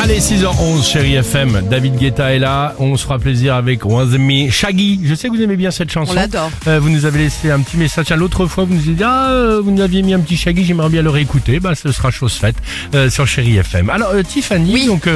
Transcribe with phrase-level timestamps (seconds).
[0.00, 1.62] Allez, 6h11, chérie FM.
[1.68, 2.74] David Guetta est là.
[2.78, 4.48] On se fera plaisir avec Me.
[4.48, 5.00] Shaggy.
[5.02, 6.12] Je sais que vous aimez bien cette chanson.
[6.12, 6.50] On l'adore.
[6.68, 8.06] Euh, vous nous avez laissé un petit message.
[8.06, 10.36] Tiens, L'autre fois, vous nous avez dit, ah, euh, vous nous aviez mis un petit
[10.36, 11.58] Shaggy, j'aimerais bien le réécouter.
[11.58, 12.54] Bah, ce sera chose faite
[12.94, 13.90] euh, sur chérie FM.
[13.90, 14.86] Alors, euh, Tiffany, Oui.
[14.86, 15.08] donc,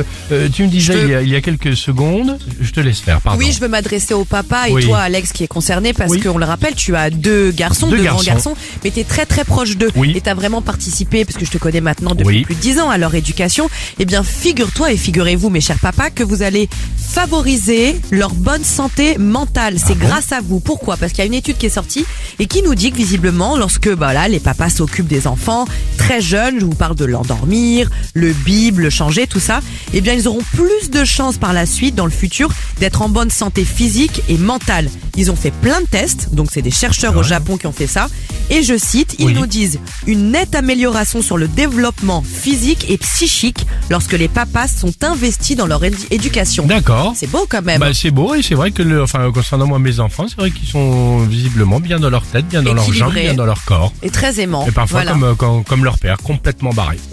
[0.52, 3.20] tu me disais il, y a, il y a quelques secondes, je te laisse faire,
[3.20, 3.38] pardon.
[3.38, 4.84] Oui, je veux m'adresser au papa et Oui.
[4.84, 6.20] toi, Alex, qui est concerné, parce Oui.
[6.20, 8.16] qu'on le rappelle, tu as deux garçons, Deux deux, garçons.
[8.24, 9.90] grands garçons, mais tu es très très proche d'eux.
[9.94, 10.12] Oui.
[10.16, 12.80] Et tu as vraiment participé, parce que je te connais maintenant depuis plus de 10
[12.80, 13.70] ans, à leur éducation.
[14.00, 14.24] Eh bien,
[14.72, 19.76] figure-toi et figurez-vous, mes chers papas, que vous allez favoriser leur bonne santé mentale.
[19.78, 20.60] C'est bon grâce à vous.
[20.60, 20.96] Pourquoi?
[20.96, 22.06] Parce qu'il y a une étude qui est sortie
[22.38, 25.66] et qui nous dit que visiblement, lorsque bah, là, les papas s'occupent des enfants
[25.98, 29.60] très jeunes, je vous parle de l'endormir, le bible, le changer, tout ça,
[29.92, 32.48] eh bien, ils auront plus de chances par la suite, dans le futur,
[32.80, 34.88] d'être en bonne santé physique et mentale.
[35.16, 37.86] Ils ont fait plein de tests, donc c'est des chercheurs au Japon qui ont fait
[37.86, 38.08] ça.
[38.48, 39.34] Et je cite, ils Oui.
[39.34, 44.92] nous disent une nette amélioration sur le développement physique et psychique lorsque les papas sont
[45.02, 46.66] investis dans leur édu- éducation.
[46.66, 47.12] D'accord.
[47.16, 47.80] C'est beau quand même.
[47.80, 50.50] Bah, c'est beau et c'est vrai que, le, enfin, concernant moi, mes enfants, c'est vrai
[50.50, 53.22] qu'ils sont visiblement bien dans leur tête, bien dans leurs jambes, Équilibrés.
[53.22, 53.92] bien dans leur corps.
[54.02, 54.66] et très aimant.
[54.66, 55.12] Et parfois Voilà.
[55.12, 56.98] comme, euh, comme, comme leur père, complètement barré.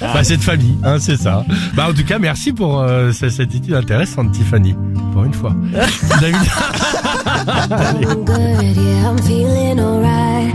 [0.00, 1.44] bah c'est de famille, hein, c'est ça.
[1.74, 4.74] Bah en tout cas, merci pour euh, ce- cette étude intéressante, Tiffany.
[5.12, 5.54] Pour une fois.
[6.20, 6.36] David.
[7.36, 10.54] I'm good, yeah, I'm feeling alright.